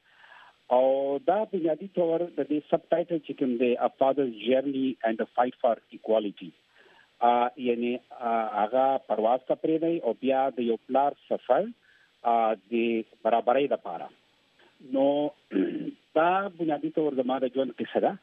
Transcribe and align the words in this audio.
او 0.68 1.18
دا 1.28 1.38
بنیادی 1.52 1.88
تور 1.96 2.20
د 2.20 2.46
دې 2.50 2.62
سب 2.70 2.86
ټایټل 2.92 3.20
چې 3.26 3.38
کوم 3.40 3.52
دی 3.64 3.70
ا 3.88 3.90
فادر 4.04 4.30
جرنی 4.44 4.86
اینڈ 4.86 5.24
ا 5.26 5.28
فایټ 5.34 5.60
فار 5.64 5.82
ایکوالټی 5.96 6.48
ا 7.28 7.66
یعنی 7.66 7.90
هغه 8.60 8.86
پرواز 9.10 9.44
ته 9.50 9.58
پری 9.66 9.76
دی 9.84 9.92
او 10.10 10.14
بیا 10.24 10.40
د 10.60 10.64
یو 10.70 10.78
پلار 10.88 11.16
سفر 11.28 11.68
د 12.72 12.86
برابرۍ 13.28 13.68
لپاره 13.76 14.08
نو 14.96 15.06
دا 16.20 16.30
بنیادی 16.62 16.92
تور 16.98 17.18
د 17.20 17.28
ما 17.34 17.38
د 17.46 17.52
ژوند 17.58 17.76
قصه 17.84 18.02
ده 18.08 18.14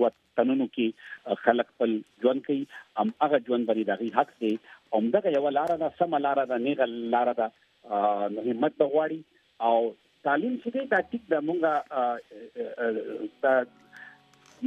وطنونو 0.00 0.66
کې 0.74 1.36
خلک 1.44 1.70
خپل 1.74 1.94
ژوند 2.24 2.44
کوي 2.48 2.64
ام 3.02 3.12
هغه 3.24 3.38
ژوند 3.46 3.68
باندې 3.70 3.88
دغه 3.92 4.08
حق 4.18 4.34
دی 4.42 4.50
اومدغه 4.98 5.32
یو 5.36 5.44
لار 5.58 5.72
ده 5.84 5.88
سم 6.02 6.18
لار 6.26 6.42
ده 6.52 6.60
نه 6.66 6.88
لار 7.16 7.32
ده 7.40 7.48
نو 8.36 8.44
همت 8.50 8.78
بغواړي 8.82 9.20
او 9.70 9.80
تعلیم 10.28 10.60
چې 10.60 10.68
دی 10.76 10.84
دا 10.92 11.00
ټیک 11.12 11.24
د 11.34 11.36
مونږه 11.48 11.72